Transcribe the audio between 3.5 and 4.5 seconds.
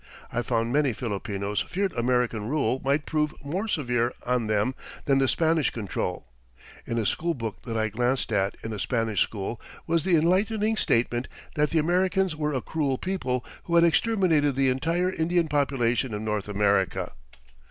severe on